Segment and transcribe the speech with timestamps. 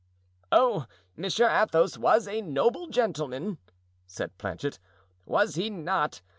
[0.51, 3.59] "Oh, Monsieur Athos was a noble gentleman,"
[4.07, 4.79] said Planchet,
[5.27, 6.23] "was he not?